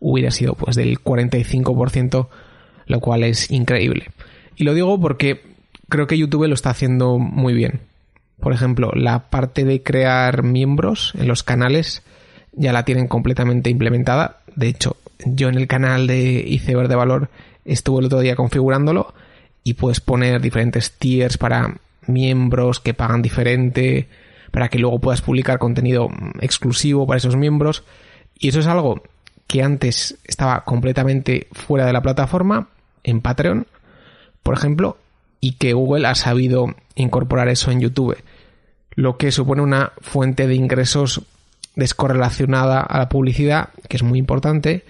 hubiera 0.00 0.30
sido 0.30 0.54
pues 0.54 0.76
del 0.76 0.98
45%, 0.98 2.28
lo 2.86 3.00
cual 3.00 3.22
es 3.24 3.50
increíble. 3.50 4.08
Y 4.56 4.64
lo 4.64 4.74
digo 4.74 5.00
porque 5.00 5.42
creo 5.88 6.06
que 6.06 6.18
YouTube 6.18 6.48
lo 6.48 6.54
está 6.54 6.70
haciendo 6.70 7.18
muy 7.18 7.54
bien. 7.54 7.80
Por 8.40 8.52
ejemplo, 8.52 8.90
la 8.94 9.30
parte 9.30 9.64
de 9.64 9.82
crear 9.82 10.42
miembros 10.42 11.12
en 11.16 11.28
los 11.28 11.42
canales 11.42 12.02
ya 12.52 12.72
la 12.72 12.84
tienen 12.84 13.06
completamente 13.06 13.70
implementada. 13.70 14.40
De 14.56 14.68
hecho, 14.68 14.96
yo 15.24 15.48
en 15.48 15.56
el 15.56 15.68
canal 15.68 16.06
de 16.06 16.44
Iceberg 16.46 16.88
de 16.88 16.96
Valor 16.96 17.30
estuve 17.64 18.00
el 18.00 18.06
otro 18.06 18.20
día 18.20 18.34
configurándolo 18.34 19.14
y 19.62 19.74
puedes 19.74 20.00
poner 20.00 20.40
diferentes 20.40 20.92
tiers 20.92 21.38
para 21.38 21.76
miembros 22.06 22.80
que 22.80 22.94
pagan 22.94 23.22
diferente, 23.22 24.08
para 24.52 24.68
que 24.68 24.78
luego 24.78 25.00
puedas 25.00 25.22
publicar 25.22 25.58
contenido 25.58 26.08
exclusivo 26.40 27.06
para 27.06 27.18
esos 27.18 27.34
miembros. 27.34 27.82
Y 28.38 28.48
eso 28.48 28.60
es 28.60 28.68
algo 28.68 29.02
que 29.48 29.62
antes 29.62 30.18
estaba 30.24 30.64
completamente 30.64 31.48
fuera 31.52 31.84
de 31.84 31.92
la 31.92 32.02
plataforma, 32.02 32.68
en 33.04 33.20
Patreon, 33.20 33.66
por 34.42 34.54
ejemplo, 34.54 34.96
y 35.40 35.54
que 35.54 35.72
Google 35.72 36.06
ha 36.06 36.14
sabido 36.14 36.74
incorporar 36.94 37.48
eso 37.48 37.70
en 37.70 37.80
YouTube, 37.80 38.16
lo 38.94 39.16
que 39.16 39.32
supone 39.32 39.62
una 39.62 39.92
fuente 40.00 40.46
de 40.46 40.54
ingresos 40.54 41.22
descorrelacionada 41.74 42.80
a 42.80 42.98
la 42.98 43.08
publicidad, 43.08 43.70
que 43.88 43.96
es 43.96 44.02
muy 44.02 44.18
importante, 44.18 44.84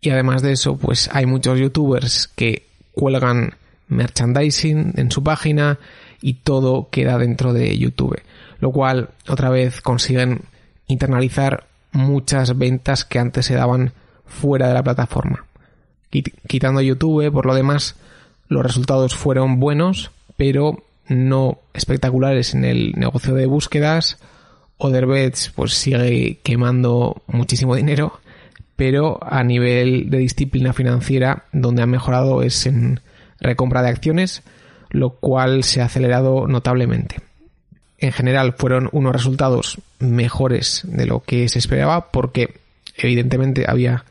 y 0.00 0.10
además 0.10 0.42
de 0.42 0.52
eso, 0.52 0.76
pues 0.76 1.08
hay 1.12 1.26
muchos 1.26 1.58
youtubers 1.58 2.28
que 2.28 2.66
cuelgan 2.92 3.54
merchandising 3.88 4.94
en 4.96 5.10
su 5.10 5.22
página 5.22 5.78
y 6.20 6.34
todo 6.34 6.88
queda 6.90 7.18
dentro 7.18 7.52
de 7.52 7.76
YouTube. 7.76 8.18
Lo 8.58 8.70
cual 8.70 9.10
otra 9.28 9.50
vez 9.50 9.80
consiguen 9.80 10.42
internalizar 10.86 11.66
muchas 11.92 12.58
ventas 12.58 13.04
que 13.04 13.18
antes 13.18 13.46
se 13.46 13.54
daban 13.54 13.92
fuera 14.26 14.68
de 14.68 14.74
la 14.74 14.82
plataforma. 14.82 15.44
Quitando 16.46 16.80
YouTube, 16.80 17.32
por 17.32 17.46
lo 17.46 17.54
demás, 17.54 17.96
los 18.48 18.62
resultados 18.62 19.14
fueron 19.14 19.58
buenos, 19.58 20.10
pero 20.36 20.84
no 21.08 21.58
espectaculares 21.72 22.54
en 22.54 22.64
el 22.64 22.92
negocio 22.92 23.34
de 23.34 23.46
búsquedas. 23.46 24.18
Otherbets 24.78 25.52
pues 25.54 25.74
sigue 25.74 26.38
quemando 26.42 27.22
muchísimo 27.26 27.74
dinero, 27.76 28.20
pero 28.76 29.18
a 29.22 29.42
nivel 29.42 30.10
de 30.10 30.18
disciplina 30.18 30.72
financiera, 30.72 31.44
donde 31.52 31.82
ha 31.82 31.86
mejorado 31.86 32.42
es 32.42 32.66
en 32.66 33.00
recompra 33.40 33.82
de 33.82 33.88
acciones, 33.88 34.42
lo 34.90 35.10
cual 35.10 35.64
se 35.64 35.80
ha 35.80 35.86
acelerado 35.86 36.46
notablemente. 36.46 37.16
En 38.04 38.12
general 38.12 38.52
fueron 38.52 38.90
unos 38.92 39.14
resultados 39.14 39.78
mejores 39.98 40.82
de 40.84 41.06
lo 41.06 41.20
que 41.20 41.48
se 41.48 41.58
esperaba 41.58 42.10
porque 42.10 42.60
evidentemente 42.98 43.64
había 43.66 44.04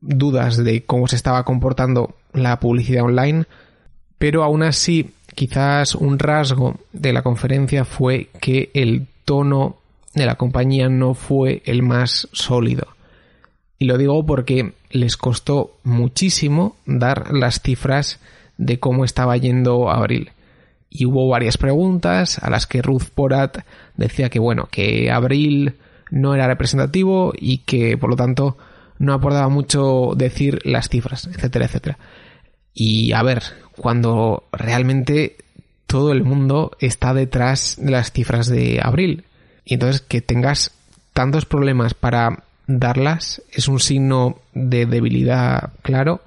dudas 0.00 0.56
de 0.56 0.82
cómo 0.82 1.06
se 1.06 1.14
estaba 1.14 1.44
comportando 1.44 2.16
la 2.32 2.58
publicidad 2.58 3.04
online, 3.04 3.44
pero 4.18 4.42
aún 4.42 4.64
así 4.64 5.12
quizás 5.36 5.94
un 5.94 6.18
rasgo 6.18 6.80
de 6.92 7.12
la 7.12 7.22
conferencia 7.22 7.84
fue 7.84 8.30
que 8.40 8.70
el 8.74 9.06
tono 9.24 9.76
de 10.12 10.26
la 10.26 10.34
compañía 10.34 10.88
no 10.88 11.14
fue 11.14 11.62
el 11.66 11.84
más 11.84 12.26
sólido. 12.32 12.88
Y 13.78 13.84
lo 13.84 13.96
digo 13.96 14.26
porque 14.26 14.72
les 14.90 15.16
costó 15.16 15.78
muchísimo 15.84 16.74
dar 16.84 17.32
las 17.32 17.60
cifras 17.60 18.18
de 18.58 18.80
cómo 18.80 19.04
estaba 19.04 19.36
yendo 19.36 19.88
abril. 19.88 20.32
Y 20.90 21.06
hubo 21.06 21.28
varias 21.28 21.56
preguntas 21.56 22.38
a 22.42 22.50
las 22.50 22.66
que 22.66 22.82
Ruth 22.82 23.04
Porat 23.14 23.64
decía 23.96 24.28
que 24.28 24.40
bueno, 24.40 24.68
que 24.70 25.10
abril 25.10 25.76
no 26.10 26.34
era 26.34 26.48
representativo 26.48 27.32
y 27.36 27.58
que 27.58 27.96
por 27.96 28.10
lo 28.10 28.16
tanto 28.16 28.58
no 28.98 29.14
aportaba 29.14 29.48
mucho 29.48 30.12
decir 30.16 30.58
las 30.64 30.88
cifras, 30.88 31.26
etcétera, 31.26 31.66
etcétera. 31.66 31.98
Y 32.74 33.12
a 33.12 33.22
ver, 33.22 33.42
cuando 33.76 34.44
realmente 34.52 35.36
todo 35.86 36.12
el 36.12 36.22
mundo 36.22 36.72
está 36.80 37.14
detrás 37.14 37.76
de 37.80 37.90
las 37.90 38.12
cifras 38.12 38.46
de 38.48 38.80
abril. 38.82 39.24
Y 39.64 39.74
entonces 39.74 40.00
que 40.02 40.20
tengas 40.20 40.72
tantos 41.12 41.46
problemas 41.46 41.94
para 41.94 42.44
darlas 42.66 43.42
es 43.52 43.68
un 43.68 43.80
signo 43.80 44.38
de 44.54 44.86
debilidad 44.86 45.72
claro 45.82 46.20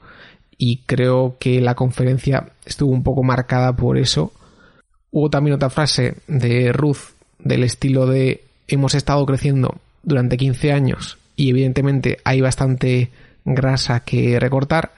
y 0.58 0.78
creo 0.86 1.38
que 1.40 1.62
la 1.62 1.76
conferencia 1.76 2.50
estuvo 2.66 2.92
un 2.92 3.04
poco 3.04 3.24
marcada 3.24 3.74
por 3.74 3.98
eso. 3.98 4.34
Hubo 5.16 5.30
también 5.30 5.54
otra 5.54 5.70
frase 5.70 6.16
de 6.26 6.74
Ruth 6.74 7.14
del 7.38 7.64
estilo 7.64 8.08
de 8.08 8.44
hemos 8.68 8.96
estado 8.96 9.24
creciendo 9.28 9.80
durante 10.02 10.38
15 10.38 10.74
años 10.74 11.20
y 11.36 11.52
evidentemente 11.52 12.18
hay 12.24 12.42
bastante 12.42 13.12
grasa 13.46 14.00
que 14.00 14.40
recortar. 14.40 14.94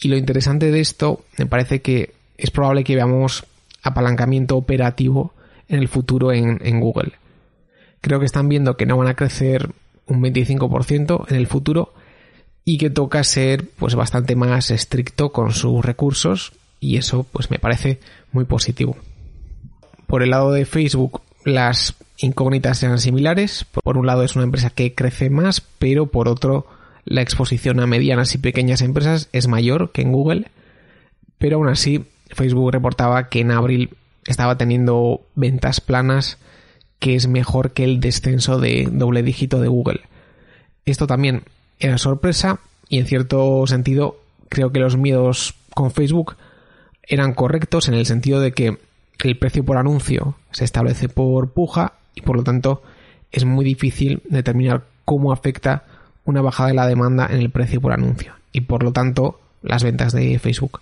Y 0.00 0.06
lo 0.06 0.16
interesante 0.16 0.70
de 0.70 0.78
esto 0.78 1.24
me 1.38 1.46
parece 1.46 1.82
que 1.82 2.14
es 2.38 2.52
probable 2.52 2.84
que 2.84 2.94
veamos 2.94 3.44
apalancamiento 3.82 4.56
operativo 4.56 5.34
en 5.68 5.80
el 5.80 5.88
futuro 5.88 6.32
en, 6.32 6.78
Google. 6.78 7.14
Creo 8.00 8.20
que 8.20 8.26
están 8.26 8.48
viendo 8.48 8.76
que 8.76 8.86
no 8.86 8.96
van 8.96 9.08
a 9.08 9.14
crecer 9.14 9.70
un 10.06 10.22
25% 10.22 11.24
en 11.28 11.36
el 11.36 11.48
futuro 11.48 11.94
y 12.64 12.78
que 12.78 12.90
toca 12.90 13.24
ser 13.24 13.68
pues 13.70 13.96
bastante 13.96 14.36
más 14.36 14.70
estricto 14.70 15.32
con 15.32 15.52
sus 15.52 15.84
recursos 15.84 16.52
y 16.78 16.96
eso 16.96 17.24
pues 17.24 17.50
me 17.50 17.58
parece 17.58 17.98
muy 18.30 18.44
positivo. 18.44 18.96
Por 20.12 20.22
el 20.22 20.28
lado 20.28 20.52
de 20.52 20.66
Facebook 20.66 21.22
las 21.42 21.94
incógnitas 22.18 22.82
eran 22.82 22.98
similares. 22.98 23.64
Por 23.82 23.96
un 23.96 24.06
lado 24.06 24.24
es 24.24 24.36
una 24.36 24.44
empresa 24.44 24.68
que 24.68 24.94
crece 24.94 25.30
más, 25.30 25.62
pero 25.78 26.04
por 26.04 26.28
otro 26.28 26.66
la 27.06 27.22
exposición 27.22 27.80
a 27.80 27.86
medianas 27.86 28.34
y 28.34 28.38
pequeñas 28.38 28.82
empresas 28.82 29.30
es 29.32 29.48
mayor 29.48 29.90
que 29.90 30.02
en 30.02 30.12
Google. 30.12 30.48
Pero 31.38 31.56
aún 31.56 31.70
así 31.70 32.04
Facebook 32.28 32.72
reportaba 32.72 33.30
que 33.30 33.40
en 33.40 33.52
abril 33.52 33.96
estaba 34.26 34.58
teniendo 34.58 35.22
ventas 35.34 35.80
planas 35.80 36.36
que 36.98 37.14
es 37.14 37.26
mejor 37.26 37.70
que 37.70 37.84
el 37.84 37.98
descenso 37.98 38.58
de 38.58 38.90
doble 38.92 39.22
dígito 39.22 39.62
de 39.62 39.68
Google. 39.68 40.02
Esto 40.84 41.06
también 41.06 41.44
era 41.78 41.96
sorpresa 41.96 42.60
y 42.86 42.98
en 42.98 43.06
cierto 43.06 43.66
sentido 43.66 44.18
creo 44.50 44.72
que 44.72 44.80
los 44.80 44.98
miedos 44.98 45.54
con 45.74 45.90
Facebook 45.90 46.36
eran 47.02 47.32
correctos 47.32 47.88
en 47.88 47.94
el 47.94 48.04
sentido 48.04 48.40
de 48.40 48.52
que 48.52 48.76
el 49.22 49.38
precio 49.38 49.64
por 49.64 49.76
anuncio 49.76 50.36
se 50.50 50.64
establece 50.64 51.08
por 51.08 51.50
puja 51.52 51.94
y 52.14 52.22
por 52.22 52.36
lo 52.36 52.42
tanto 52.42 52.82
es 53.30 53.44
muy 53.44 53.64
difícil 53.64 54.22
determinar 54.28 54.84
cómo 55.04 55.32
afecta 55.32 55.84
una 56.24 56.42
bajada 56.42 56.68
de 56.68 56.74
la 56.74 56.86
demanda 56.86 57.26
en 57.30 57.38
el 57.38 57.50
precio 57.50 57.80
por 57.80 57.92
anuncio 57.92 58.34
y 58.52 58.62
por 58.62 58.82
lo 58.82 58.92
tanto 58.92 59.40
las 59.62 59.82
ventas 59.82 60.12
de 60.12 60.38
Facebook. 60.38 60.80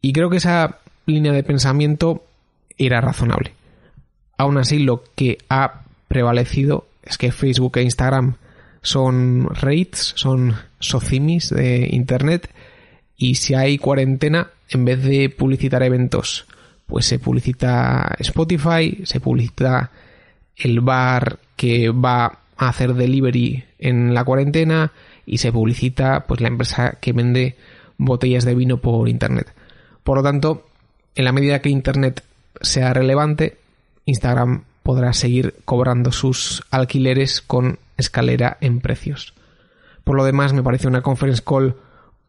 Y 0.00 0.12
creo 0.12 0.30
que 0.30 0.38
esa 0.38 0.78
línea 1.06 1.32
de 1.32 1.42
pensamiento 1.42 2.24
era 2.78 3.00
razonable. 3.00 3.52
Aún 4.36 4.58
así, 4.58 4.78
lo 4.78 5.04
que 5.14 5.38
ha 5.48 5.82
prevalecido 6.08 6.86
es 7.02 7.18
que 7.18 7.32
Facebook 7.32 7.76
e 7.76 7.82
Instagram 7.82 8.36
son 8.82 9.48
rates, 9.54 10.12
son 10.16 10.56
socimis 10.78 11.50
de 11.50 11.88
Internet 11.90 12.50
y 13.16 13.34
si 13.34 13.54
hay 13.54 13.76
cuarentena, 13.76 14.48
en 14.70 14.84
vez 14.84 15.02
de 15.02 15.28
publicitar 15.28 15.82
eventos 15.82 16.46
pues 16.90 17.06
se 17.06 17.18
publicita 17.18 18.16
Spotify, 18.18 19.02
se 19.04 19.20
publicita 19.20 19.90
el 20.56 20.80
bar 20.80 21.38
que 21.56 21.90
va 21.90 22.40
a 22.56 22.68
hacer 22.68 22.94
delivery 22.94 23.64
en 23.78 24.12
la 24.12 24.24
cuarentena 24.24 24.92
y 25.24 25.38
se 25.38 25.52
publicita 25.52 26.26
pues 26.26 26.40
la 26.40 26.48
empresa 26.48 26.98
que 27.00 27.12
vende 27.12 27.56
botellas 27.96 28.44
de 28.44 28.56
vino 28.56 28.78
por 28.78 29.08
internet. 29.08 29.54
Por 30.02 30.16
lo 30.18 30.22
tanto, 30.22 30.66
en 31.14 31.24
la 31.24 31.32
medida 31.32 31.60
que 31.60 31.70
internet 31.70 32.24
sea 32.60 32.92
relevante, 32.92 33.58
Instagram 34.06 34.64
podrá 34.82 35.12
seguir 35.12 35.54
cobrando 35.64 36.10
sus 36.10 36.64
alquileres 36.70 37.40
con 37.40 37.78
escalera 37.96 38.58
en 38.60 38.80
precios. 38.80 39.34
Por 40.02 40.16
lo 40.16 40.24
demás, 40.24 40.52
me 40.52 40.62
parece 40.62 40.88
una 40.88 41.02
conference 41.02 41.42
call 41.44 41.76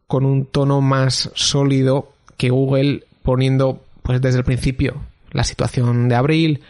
con 0.06 0.24
un 0.24 0.46
tono 0.46 0.80
más 0.80 1.30
sólido 1.34 2.12
que 2.36 2.50
Google 2.50 3.04
poniendo 3.22 3.82
pues 4.02 4.20
desde 4.20 4.38
el 4.38 4.44
principio 4.44 5.02
la 5.30 5.44
situación 5.44 6.08
de 6.08 6.14
abril 6.14 6.62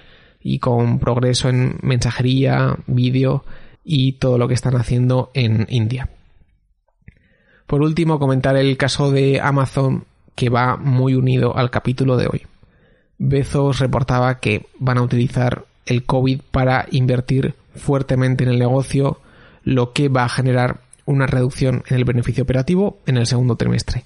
y 0.42 0.58
con 0.58 0.98
progreso 0.98 1.48
en 1.48 1.78
mensajería, 1.82 2.76
vídeo 2.86 3.44
y 3.84 4.12
todo 4.12 4.38
lo 4.38 4.48
que 4.48 4.54
están 4.54 4.76
haciendo 4.76 5.30
en 5.34 5.66
India. 5.68 6.08
Por 7.66 7.82
último, 7.82 8.18
comentar 8.18 8.56
el 8.56 8.76
caso 8.76 9.10
de 9.10 9.40
Amazon 9.40 10.04
que 10.34 10.50
va 10.50 10.76
muy 10.76 11.14
unido 11.14 11.56
al 11.56 11.70
capítulo 11.70 12.16
de 12.16 12.26
hoy. 12.26 12.42
Bezos 13.18 13.78
reportaba 13.78 14.40
que 14.40 14.66
van 14.78 14.98
a 14.98 15.02
utilizar 15.02 15.64
el 15.86 16.04
COVID 16.04 16.40
para 16.50 16.86
invertir 16.90 17.54
fuertemente 17.74 18.44
en 18.44 18.50
el 18.50 18.58
negocio, 18.58 19.20
lo 19.64 19.92
que 19.92 20.08
va 20.08 20.24
a 20.24 20.28
generar 20.28 20.80
una 21.04 21.26
reducción 21.26 21.82
en 21.88 21.96
el 21.96 22.04
beneficio 22.04 22.44
operativo 22.44 22.98
en 23.06 23.16
el 23.16 23.26
segundo 23.26 23.56
trimestre. 23.56 24.04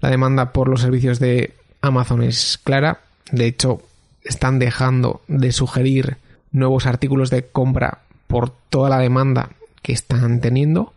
La 0.00 0.10
demanda 0.10 0.52
por 0.52 0.68
los 0.68 0.80
servicios 0.80 1.18
de 1.18 1.54
Amazon 1.80 2.22
es 2.22 2.58
clara. 2.62 3.00
De 3.30 3.46
hecho, 3.46 3.82
están 4.24 4.58
dejando 4.58 5.22
de 5.28 5.52
sugerir 5.52 6.16
nuevos 6.52 6.86
artículos 6.86 7.30
de 7.30 7.46
compra 7.46 8.00
por 8.26 8.50
toda 8.50 8.90
la 8.90 8.98
demanda 8.98 9.50
que 9.82 9.92
están 9.92 10.40
teniendo. 10.40 10.92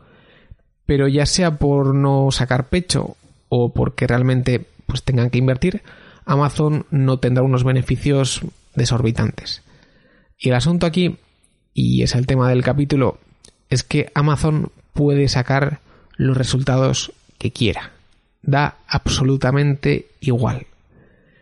Pero 0.85 1.07
ya 1.07 1.25
sea 1.25 1.57
por 1.57 1.93
no 1.93 2.31
sacar 2.31 2.69
pecho 2.69 3.15
o 3.49 3.73
porque 3.73 4.07
realmente 4.07 4.65
pues 4.85 5.03
tengan 5.03 5.29
que 5.29 5.37
invertir, 5.37 5.83
Amazon 6.25 6.85
no 6.89 7.19
tendrá 7.19 7.43
unos 7.43 7.63
beneficios 7.63 8.41
desorbitantes. 8.75 9.61
Y 10.37 10.49
el 10.49 10.55
asunto 10.55 10.85
aquí, 10.85 11.17
y 11.73 12.01
es 12.01 12.15
el 12.15 12.25
tema 12.25 12.49
del 12.49 12.63
capítulo, 12.63 13.19
es 13.69 13.83
que 13.83 14.11
Amazon 14.15 14.71
puede 14.93 15.27
sacar 15.27 15.79
los 16.15 16.35
resultados 16.35 17.11
que 17.37 17.51
quiera. 17.51 17.91
Da 18.41 18.77
absolutamente 18.87 20.07
igual 20.21 20.65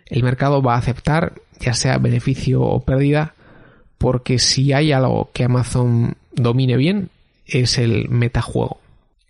el 0.10 0.24
mercado 0.24 0.62
va 0.62 0.76
a 0.76 0.80
aceptar, 0.80 1.34
ya 1.60 1.74
sea 1.74 1.98
beneficio 1.98 2.62
o 2.62 2.84
pérdida, 2.84 3.34
porque 3.98 4.40
si 4.40 4.74
hay 4.74 4.92
algo 4.92 5.30
que 5.34 5.44
Amazon 5.44 6.16
domine 6.34 6.78
bien, 6.78 7.10
es 7.46 7.78
el 7.78 8.10
metajuego. 8.10 8.80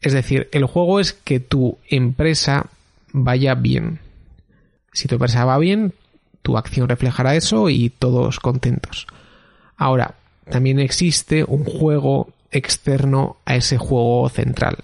Es 0.01 0.13
decir, 0.13 0.49
el 0.51 0.65
juego 0.65 0.99
es 0.99 1.13
que 1.13 1.39
tu 1.39 1.77
empresa 1.89 2.67
vaya 3.11 3.55
bien. 3.55 3.99
Si 4.93 5.07
tu 5.07 5.15
empresa 5.15 5.45
va 5.45 5.57
bien, 5.57 5.93
tu 6.41 6.57
acción 6.57 6.87
reflejará 6.89 7.35
eso 7.35 7.69
y 7.69 7.89
todos 7.89 8.39
contentos. 8.39 9.07
Ahora, 9.75 10.15
también 10.49 10.79
existe 10.79 11.43
un 11.43 11.63
juego 11.65 12.29
externo 12.51 13.37
a 13.45 13.55
ese 13.55 13.77
juego 13.77 14.29
central. 14.29 14.77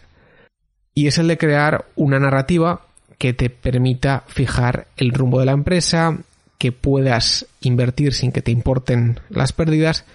Y 0.93 1.07
es 1.07 1.17
el 1.17 1.27
de 1.27 1.37
crear 1.37 1.85
una 1.95 2.19
narrativa 2.19 2.81
que 3.17 3.33
te 3.33 3.49
permita 3.49 4.23
fijar 4.27 4.87
el 4.97 5.11
rumbo 5.11 5.39
de 5.39 5.45
la 5.45 5.51
empresa, 5.51 6.19
que 6.57 6.71
puedas 6.71 7.47
invertir 7.61 8.13
sin 8.13 8.31
que 8.31 8.41
te 8.41 8.51
importen 8.51 9.19
las 9.29 9.53
pérdidas 9.53 10.05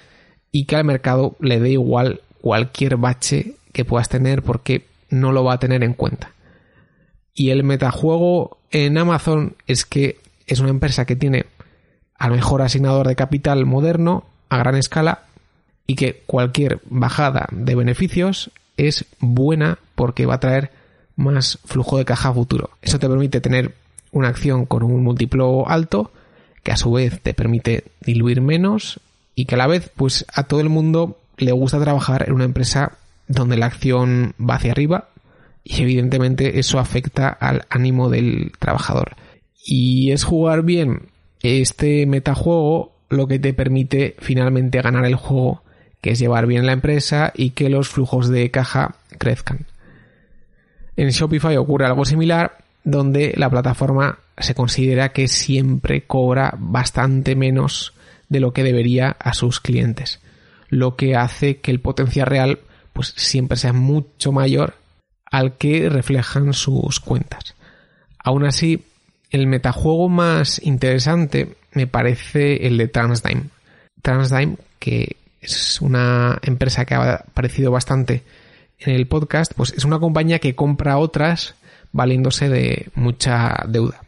y 0.53 0.65
que 0.65 0.77
al 0.77 0.85
mercado 0.85 1.37
le 1.41 1.61
dé 1.61 1.71
igual 1.71 2.23
cualquier 2.41 2.97
bache 2.97 3.55
que 3.73 3.85
puedas 3.85 4.09
tener 4.09 4.43
porque 4.43 4.87
no 5.11 5.33
lo 5.33 5.45
va 5.45 5.55
a 5.55 5.59
tener 5.59 5.83
en 5.85 5.95
cuenta. 5.95 6.33
Y 7.35 7.51
el 7.51 7.65
metajuego 7.65 8.59
en 8.71 8.99
Amazon 8.99 9.57
es 9.67 9.85
que 9.85 10.19
es 10.47 10.61
una 10.61 10.71
empresa 10.71 11.05
que 11.05 11.17
tiene 11.17 11.47
al 12.19 12.33
mejor 12.33 12.63
asignador 12.63 13.07
de 13.07 13.17
capital 13.17 13.65
moderno 13.65 14.25
a 14.49 14.59
gran 14.59 14.75
escala 14.75 15.25
y 15.87 15.95
que 15.95 16.23
cualquier 16.27 16.81
bajada 16.87 17.47
de 17.53 17.75
beneficios 17.75 18.51
es 18.77 19.05
buena 19.21 19.79
porque 19.95 20.27
va 20.27 20.35
a 20.35 20.41
traer 20.41 20.71
más 21.19 21.59
flujo 21.65 21.99
de 21.99 22.05
caja 22.05 22.33
futuro. 22.33 22.71
Eso 22.81 22.99
te 22.99 23.09
permite 23.09 23.41
tener 23.41 23.75
una 24.13 24.29
acción 24.29 24.65
con 24.65 24.83
un 24.83 25.03
múltiplo 25.03 25.69
alto 25.69 26.13
que 26.63 26.73
a 26.73 26.77
su 26.77 26.93
vez 26.93 27.21
te 27.21 27.35
permite 27.35 27.85
diluir 28.01 28.41
menos 28.41 29.01
y 29.35 29.45
que 29.45 29.57
a 29.57 29.59
la 29.59 29.67
vez 29.67 29.91
pues 29.95 30.25
a 30.33 30.45
todo 30.45 30.61
el 30.61 30.69
mundo 30.69 31.19
le 31.37 31.53
gusta 31.53 31.81
trabajar 31.81 32.25
en 32.27 32.35
una 32.35 32.45
empresa 32.45 32.93
donde 33.27 33.57
la 33.57 33.67
acción 33.67 34.35
va 34.41 34.55
hacia 34.55 34.73
arriba 34.73 35.09
y 35.65 35.83
evidentemente 35.83 36.59
eso 36.59 36.79
afecta 36.79 37.29
al 37.29 37.67
ánimo 37.69 38.09
del 38.09 38.53
trabajador. 38.59 39.17
Y 39.65 40.13
es 40.13 40.25
jugar 40.25 40.63
bien 40.63 41.09
este 41.43 42.07
metajuego 42.07 42.93
lo 43.11 43.27
que 43.27 43.39
te 43.39 43.53
permite 43.53 44.17
finalmente 44.19 44.81
ganar 44.81 45.05
el 45.05 45.17
juego, 45.17 45.63
que 46.01 46.13
es 46.13 46.19
llevar 46.19 46.47
bien 46.47 46.67
la 46.67 46.73
empresa 46.73 47.33
y 47.35 47.51
que 47.51 47.69
los 47.69 47.89
flujos 47.89 48.29
de 48.29 48.51
caja 48.51 48.97
crezcan. 49.19 49.67
En 50.99 51.11
Shopify 51.11 51.57
ocurre 51.57 51.87
algo 51.87 52.05
similar, 52.05 52.59
donde 52.83 53.33
la 53.37 53.49
plataforma 53.49 54.19
se 54.37 54.57
considera 54.57 55.11
que 55.11 55.29
siempre 55.29 56.03
cobra 56.03 56.53
bastante 56.59 57.37
menos 57.37 57.95
de 58.29 58.41
lo 58.41 58.53
que 58.53 58.65
debería 58.65 59.15
a 59.21 59.33
sus 59.33 59.61
clientes, 59.61 60.19
lo 60.71 60.97
que 60.97 61.15
hace 61.15 61.59
que 61.59 61.71
el 61.71 61.79
potencial 61.79 62.27
real 62.27 62.59
pues 62.93 63.15
siempre 63.17 63.57
sea 63.57 63.73
mucho 63.73 64.33
mayor 64.33 64.75
al 65.31 65.57
que 65.57 65.89
reflejan 65.89 66.53
sus 66.53 66.99
cuentas. 66.99 67.55
Aún 68.19 68.45
así, 68.45 68.83
el 69.31 69.47
metajuego 69.47 70.09
más 70.09 70.61
interesante 70.65 71.55
me 71.75 71.87
parece 71.87 72.67
el 72.67 72.77
de 72.77 72.89
Transdime. 72.89 73.51
Transdime, 74.03 74.57
que 74.81 75.15
es 75.41 75.81
una 75.81 76.41
empresa 76.43 76.85
que 76.85 76.97
ha 76.97 77.15
aparecido 77.15 77.71
bastante 77.71 78.25
en 78.81 78.95
el 78.95 79.07
podcast, 79.07 79.53
pues 79.55 79.73
es 79.73 79.85
una 79.85 79.99
compañía 79.99 80.39
que 80.39 80.55
compra 80.55 80.99
otras 80.99 81.55
valiéndose 81.93 82.49
de 82.49 82.89
mucha 82.95 83.65
deuda. 83.67 84.03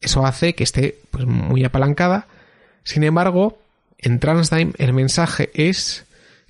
Eso 0.00 0.26
hace 0.26 0.54
que 0.54 0.64
esté 0.64 0.98
pues, 1.10 1.26
muy 1.26 1.64
apalancada. 1.64 2.26
Sin 2.84 3.04
embargo, 3.04 3.58
en 3.98 4.18
Transdime 4.18 4.72
el 4.78 4.92
mensaje 4.92 5.50
es 5.54 6.04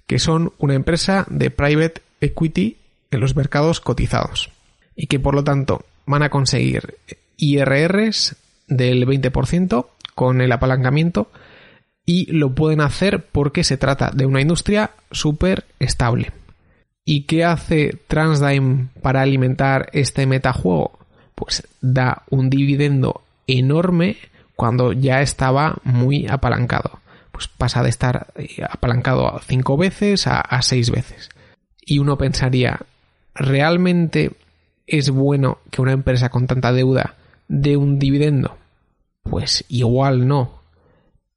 que 0.06 0.18
son 0.18 0.52
una 0.58 0.74
empresa 0.74 1.26
de 1.28 1.50
private 1.50 2.02
equity 2.20 2.76
en 3.10 3.20
los 3.20 3.36
mercados 3.36 3.80
cotizados 3.80 4.50
y 4.96 5.06
que 5.06 5.20
por 5.20 5.34
lo 5.34 5.44
tanto 5.44 5.84
van 6.06 6.22
a 6.22 6.30
conseguir 6.30 6.96
IRRs 7.36 8.36
del 8.68 9.06
20% 9.06 9.86
con 10.14 10.40
el 10.40 10.52
apalancamiento 10.52 11.30
y 12.04 12.30
lo 12.32 12.54
pueden 12.54 12.80
hacer 12.80 13.24
porque 13.24 13.64
se 13.64 13.76
trata 13.76 14.10
de 14.12 14.26
una 14.26 14.40
industria 14.40 14.90
súper 15.10 15.64
estable. 15.78 16.32
¿Y 17.04 17.22
qué 17.22 17.44
hace 17.44 17.98
Transdime 18.06 18.88
para 19.02 19.22
alimentar 19.22 19.88
este 19.92 20.26
metajuego? 20.26 20.98
Pues 21.34 21.66
da 21.80 22.22
un 22.30 22.50
dividendo 22.50 23.22
enorme 23.46 24.16
cuando 24.56 24.92
ya 24.92 25.22
estaba 25.22 25.78
muy 25.84 26.26
apalancado. 26.28 27.00
Pues 27.32 27.48
pasa 27.48 27.82
de 27.82 27.88
estar 27.88 28.28
eh, 28.36 28.62
apalancado 28.68 29.40
cinco 29.46 29.76
veces 29.76 30.26
a, 30.26 30.40
a 30.40 30.62
seis 30.62 30.90
veces. 30.90 31.30
Y 31.80 31.98
uno 31.98 32.18
pensaría, 32.18 32.80
¿realmente 33.34 34.32
es 34.86 35.10
bueno 35.10 35.58
que 35.70 35.80
una 35.80 35.92
empresa 35.92 36.28
con 36.28 36.46
tanta 36.46 36.72
deuda 36.72 37.14
dé 37.48 37.76
un 37.76 37.98
dividendo? 37.98 38.58
Pues 39.22 39.64
igual 39.68 40.28
no. 40.28 40.60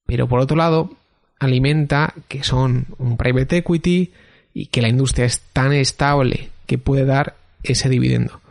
Pero 0.06 0.28
por 0.28 0.39
otro 0.39 0.58
lado, 0.58 0.91
alimenta 1.39 2.13
que 2.28 2.43
son 2.43 2.88
un 2.97 3.17
private 3.17 3.58
equity, 3.58 4.13
y 4.53 4.67
que 4.67 4.81
la 4.81 4.89
industria 4.89 5.25
es 5.25 5.41
tan 5.53 5.73
estable 5.73 6.49
que 6.65 6.77
puede 6.77 7.05
dar 7.05 7.35
ese 7.63 7.89
dividendo. 7.89 8.41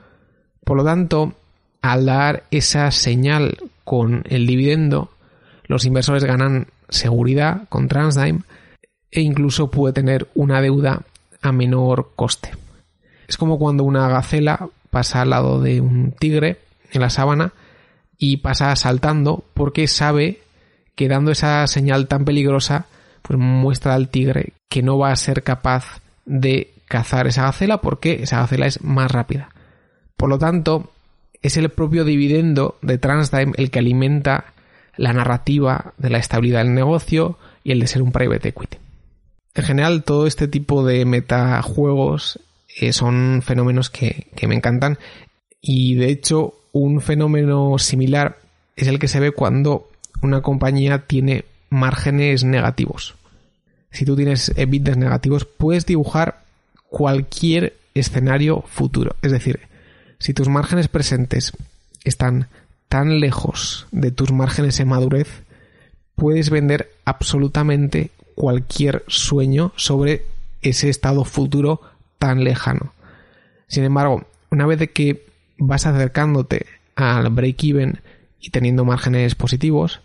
Por 0.65 0.77
lo 0.77 0.85
tanto, 0.85 1.35
al 1.81 2.07
dar 2.07 2.45
esa 2.51 2.91
señal 2.91 3.59
con 3.85 4.25
el 4.29 4.47
dividendo, 4.47 5.11
los 5.65 5.85
inversores 5.85 6.25
ganan 6.25 6.69
seguridad 6.89 7.63
con 7.69 7.89
Transdime 7.89 8.41
e 9.11 9.21
incluso 9.21 9.71
puede 9.71 9.93
tener 9.93 10.29
una 10.35 10.61
deuda 10.61 11.03
a 11.41 11.53
menor 11.53 12.13
coste. 12.15 12.51
Es 13.27 13.37
como 13.37 13.59
cuando 13.59 13.85
una 13.85 14.09
gacela 14.09 14.69
pasa 14.91 15.23
al 15.23 15.31
lado 15.31 15.61
de 15.61 15.81
un 15.81 16.13
tigre 16.13 16.59
en 16.93 17.01
la 17.01 17.11
sabana 17.11 17.53
y 18.19 18.39
pasa 18.39 18.75
saltando 18.77 19.45
porque 19.55 19.89
sabe 19.89 20.41
que 20.95 21.09
dando 21.09 21.33
esa 21.33 21.67
señal 21.67 22.09
tan 22.09 22.25
peligrosa 22.25 22.87
pues 23.23 23.39
muestra 23.39 23.95
al 23.95 24.09
tigre 24.09 24.53
que 24.73 24.83
no 24.83 24.97
va 24.97 25.13
a 25.13 25.17
ser 25.17 25.43
capaz 25.43 26.01
de 26.25 26.73
cazar 26.89 27.27
esa 27.27 27.43
gacela 27.43 27.83
porque 27.83 28.23
esa 28.23 28.39
gacela 28.39 28.65
es 28.65 28.83
más 28.83 29.13
rápida. 29.13 29.51
Por 30.17 30.31
lo 30.31 30.39
tanto, 30.39 30.93
es 31.43 31.59
el 31.59 31.69
propio 31.69 32.07
dividendo 32.07 32.79
de 32.81 32.97
Transtime 32.97 33.53
el 33.59 33.71
que 33.71 33.81
alimenta 33.81 34.55
la 34.97 35.13
narrativa 35.13 35.93
de 35.99 36.09
la 36.09 36.17
estabilidad 36.17 36.65
del 36.65 36.73
negocio 36.73 37.37
y 37.63 37.73
el 37.73 37.81
de 37.81 37.87
ser 37.87 38.01
un 38.01 38.13
private 38.13 38.49
equity. 38.49 38.79
En 39.55 39.65
general, 39.65 40.05
todo 40.05 40.27
este 40.27 40.49
tipo 40.49 40.87
de 40.87 41.05
metajuegos 41.05 42.41
eh, 42.81 42.95
son 42.95 43.43
fenómenos 43.43 43.91
que 43.91 44.25
me 44.49 44.55
encantan 44.55 44.97
y 45.61 45.97
de 45.97 46.09
hecho 46.09 46.55
un 46.73 47.03
fenómeno 47.03 47.77
similar 47.77 48.39
es 48.75 48.89
el 48.89 48.99
que 48.99 49.09
se 49.09 49.21
ve 49.21 49.33
cuando 49.33 49.91
una 50.23 50.41
compañía 50.41 51.07
tiene 51.07 51.45
márgenes 51.69 52.43
negativos. 52.43 53.17
Si 53.93 54.05
tú 54.05 54.17
tienes 54.17 54.53
EBITDAs 54.57 54.97
negativos, 54.97 55.45
puedes 55.45 55.87
dibujar 55.87 56.43
cualquier 56.89 57.77
escenario 57.95 58.63
futuro. 58.63 59.17
Es 59.23 59.33
decir, 59.33 59.61
si 60.19 60.35
tus 60.35 60.49
márgenes 60.49 60.89
presentes 60.89 61.53
están 62.05 62.49
tan 62.89 63.21
lejos 63.21 63.87
de 63.91 64.11
tus 64.11 64.33
márgenes 64.33 64.81
en 64.81 64.89
madurez, 64.89 65.29
puedes 66.15 66.51
vender 66.51 66.91
absolutamente 67.05 68.11
cualquier 68.35 69.05
sueño 69.09 69.73
sobre 69.77 70.25
ese 70.63 70.89
estado 70.89 71.25
futuro 71.25 71.81
tan 72.19 72.45
lejano. 72.45 72.93
Sin 73.67 73.85
embargo, 73.85 74.27
una 74.51 74.67
vez 74.67 74.91
que 74.91 75.27
vas 75.59 75.87
acercándote 75.87 76.67
al 76.95 77.31
break-even 77.31 78.01
y 78.41 78.51
teniendo 78.51 78.85
márgenes 78.85 79.35
positivos, 79.35 80.01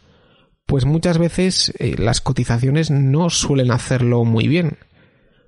pues 0.68 0.86
muchas 0.86 1.18
veces 1.18 1.74
eh, 1.80 1.96
las 1.98 2.22
cotizaciones 2.22 2.92
no 2.92 3.30
suelen 3.30 3.72
hacerlo 3.72 4.26
muy 4.26 4.48
bien, 4.48 4.78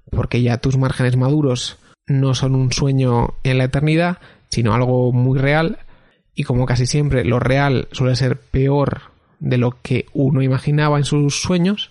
porque 0.10 0.41
ya 0.41 0.58
tus 0.58 0.77
márgenes 0.77 1.17
maduros 1.17 1.77
no 2.08 2.34
son 2.34 2.55
un 2.55 2.71
sueño 2.71 3.36
en 3.43 3.60
la 3.60 3.65
eternidad, 3.65 4.17
sino 4.49 4.73
algo 4.73 5.12
muy 5.12 5.38
real, 5.38 5.79
y 6.34 6.43
como 6.43 6.65
casi 6.65 6.86
siempre 6.86 7.25
lo 7.25 7.39
real 7.39 7.89
suele 7.91 8.15
ser 8.15 8.39
peor 8.39 9.01
de 9.39 9.58
lo 9.58 9.82
que 9.82 10.05
uno 10.13 10.41
imaginaba 10.41 10.97
en 10.97 11.03
sus 11.03 11.41
sueños, 11.41 11.89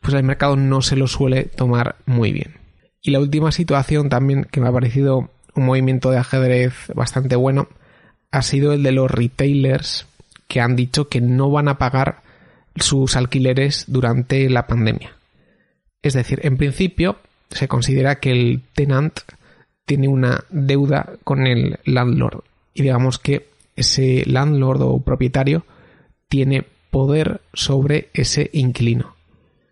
pues 0.00 0.14
el 0.14 0.24
mercado 0.24 0.56
no 0.56 0.80
se 0.80 0.96
lo 0.96 1.06
suele 1.06 1.44
tomar 1.44 1.96
muy 2.06 2.32
bien. 2.32 2.56
Y 3.02 3.10
la 3.10 3.20
última 3.20 3.52
situación 3.52 4.08
también 4.08 4.44
que 4.44 4.60
me 4.60 4.68
ha 4.68 4.72
parecido 4.72 5.30
un 5.54 5.66
movimiento 5.66 6.10
de 6.10 6.18
ajedrez 6.18 6.74
bastante 6.94 7.36
bueno 7.36 7.68
ha 8.30 8.40
sido 8.40 8.72
el 8.72 8.82
de 8.82 8.92
los 8.92 9.10
retailers 9.10 10.06
que 10.48 10.60
han 10.60 10.76
dicho 10.76 11.08
que 11.08 11.20
no 11.20 11.50
van 11.50 11.68
a 11.68 11.76
pagar 11.78 12.22
sus 12.76 13.16
alquileres 13.16 13.84
durante 13.88 14.48
la 14.48 14.66
pandemia. 14.66 15.16
Es 16.02 16.14
decir, 16.14 16.40
en 16.42 16.56
principio 16.56 17.18
se 17.50 17.68
considera 17.68 18.20
que 18.20 18.30
el 18.30 18.62
tenant 18.74 19.20
tiene 19.84 20.08
una 20.08 20.44
deuda 20.50 21.10
con 21.24 21.46
el 21.46 21.78
landlord 21.84 22.44
y 22.74 22.82
digamos 22.82 23.18
que 23.18 23.48
ese 23.76 24.24
landlord 24.26 24.82
o 24.82 25.00
propietario 25.00 25.64
tiene 26.28 26.64
poder 26.90 27.40
sobre 27.52 28.08
ese 28.12 28.50
inquilino. 28.52 29.16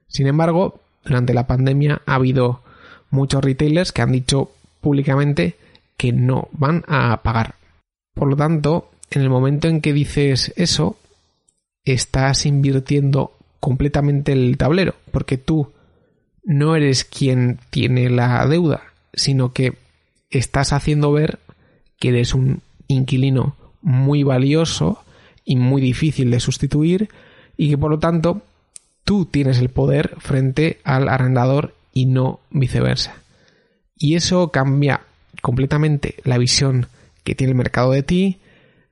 Sin 0.08 0.26
embargo, 0.26 0.80
durante 1.04 1.34
la 1.34 1.46
pandemia 1.46 2.02
ha 2.06 2.14
habido 2.14 2.62
muchos 3.10 3.42
retailers 3.42 3.92
que 3.92 4.02
han 4.02 4.12
dicho 4.12 4.50
públicamente 4.80 5.56
que 5.96 6.12
no 6.12 6.48
van 6.52 6.84
a 6.88 7.22
pagar. 7.22 7.54
Por 8.14 8.28
lo 8.28 8.36
tanto, 8.36 8.90
en 9.10 9.22
el 9.22 9.30
momento 9.30 9.68
en 9.68 9.80
que 9.80 9.92
dices 9.92 10.52
eso, 10.56 10.96
estás 11.92 12.46
invirtiendo 12.46 13.32
completamente 13.60 14.32
el 14.32 14.56
tablero, 14.56 14.94
porque 15.10 15.38
tú 15.38 15.72
no 16.44 16.76
eres 16.76 17.04
quien 17.04 17.58
tiene 17.70 18.08
la 18.10 18.46
deuda, 18.46 18.82
sino 19.12 19.52
que 19.52 19.74
estás 20.30 20.72
haciendo 20.72 21.12
ver 21.12 21.38
que 21.98 22.10
eres 22.10 22.34
un 22.34 22.62
inquilino 22.86 23.56
muy 23.82 24.22
valioso 24.22 25.02
y 25.44 25.56
muy 25.56 25.80
difícil 25.80 26.30
de 26.30 26.40
sustituir 26.40 27.08
y 27.56 27.70
que 27.70 27.78
por 27.78 27.90
lo 27.90 27.98
tanto 27.98 28.42
tú 29.04 29.26
tienes 29.26 29.58
el 29.58 29.68
poder 29.68 30.16
frente 30.18 30.80
al 30.84 31.08
arrendador 31.08 31.74
y 31.92 32.06
no 32.06 32.40
viceversa. 32.50 33.14
Y 33.96 34.14
eso 34.14 34.50
cambia 34.50 35.02
completamente 35.42 36.16
la 36.24 36.38
visión 36.38 36.86
que 37.24 37.34
tiene 37.34 37.52
el 37.52 37.58
mercado 37.58 37.92
de 37.92 38.02
ti, 38.02 38.38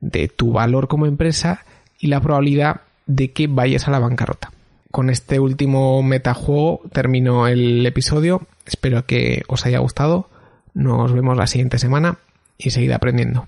de 0.01 0.29
tu 0.29 0.53
valor 0.53 0.89
como 0.89 1.07
empresa 1.07 1.65
y 1.99 2.09
la 2.09 2.21
probabilidad 2.21 2.83
de 3.07 3.33
que 3.33 3.47
vayas 3.47 3.89
a 3.89 3.91
la 3.91 3.99
bancarrota. 3.99 4.51
Con 4.91 5.11
este 5.11 5.41
último 5.41 6.03
metajuego 6.03 6.83
termino 6.93 7.49
el 7.49 7.85
episodio. 7.85 8.43
Espero 8.65 9.07
que 9.07 9.43
os 9.49 9.67
haya 9.67 9.79
gustado. 9.79 10.29
Nos 10.75 11.13
vemos 11.13 11.37
la 11.37 11.47
siguiente 11.47 11.79
semana 11.79 12.19
y 12.59 12.71
seguid 12.71 12.93
aprendiendo. 12.93 13.47